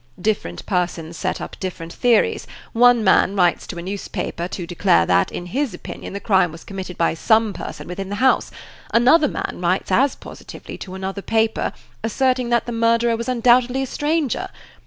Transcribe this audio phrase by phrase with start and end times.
[0.19, 5.31] Different persons set up different theories: one man writes to a newspaper to declare that,
[5.31, 8.49] in his opinion, the crime was committed by some person within the house;
[8.91, 11.71] another man writes as positively to another paper,
[12.03, 14.49] asserting Page 180 that the murderer was undoubtedly a stranger.